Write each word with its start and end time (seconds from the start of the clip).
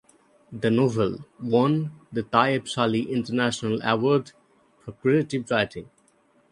The 0.51 0.71
novel 0.71 1.25
won 1.39 1.91
the 2.11 2.23
Tayeb 2.23 2.67
Salih 2.67 3.03
International 3.13 3.79
Award 3.83 4.31
for 4.79 4.93
Creative 4.93 5.45
Writing. 5.51 5.91